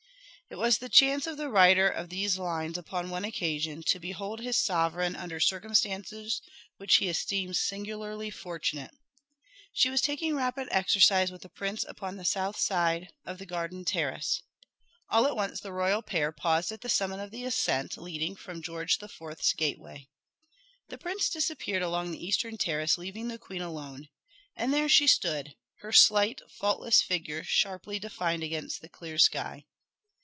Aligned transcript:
It 0.49 0.57
was 0.57 0.79
the 0.79 0.89
chance 0.89 1.27
of 1.27 1.37
the 1.37 1.47
writer 1.47 1.87
of 1.87 2.09
these 2.09 2.37
lines 2.37 2.77
upon 2.77 3.09
one 3.09 3.23
occasion 3.23 3.83
to 3.83 4.01
behold 4.01 4.41
his 4.41 4.57
sovereign 4.61 5.15
under 5.15 5.39
circumstances 5.39 6.41
which 6.75 6.95
he 6.97 7.07
esteems 7.07 7.57
singularly 7.57 8.29
fortunate. 8.29 8.91
She 9.71 9.89
was 9.89 10.01
taking 10.01 10.35
rapid 10.35 10.67
exercise 10.69 11.31
with 11.31 11.43
the 11.43 11.47
prince 11.47 11.85
upon 11.85 12.17
the 12.17 12.25
south 12.25 12.59
side 12.59 13.13
of 13.25 13.37
the 13.37 13.45
garden 13.45 13.85
terrace. 13.85 14.43
All 15.09 15.25
at 15.25 15.37
once 15.37 15.61
the 15.61 15.71
royal 15.71 16.01
pair 16.01 16.33
paused 16.33 16.73
at 16.73 16.81
the 16.81 16.89
summit 16.89 17.19
of 17.19 17.31
the 17.31 17.45
ascent 17.45 17.95
leading 17.97 18.35
from 18.35 18.61
George 18.61 18.97
the 18.97 19.07
Fourth's 19.07 19.53
gateway. 19.53 20.09
The 20.89 20.97
prince 20.97 21.29
disappeared 21.29 21.81
along 21.81 22.11
the 22.11 22.25
eastern 22.27 22.57
terrace, 22.57 22.97
leaving 22.97 23.29
the 23.29 23.39
queen 23.39 23.61
alone. 23.61 24.09
And 24.57 24.73
there 24.73 24.89
she 24.89 25.07
stood, 25.07 25.55
her 25.79 25.93
slight, 25.93 26.41
faultless 26.49 27.01
figure 27.01 27.45
sharply 27.45 27.99
defined 27.99 28.43
against 28.43 28.81
the 28.81 28.89
clear 28.89 29.17
sky. 29.17 29.63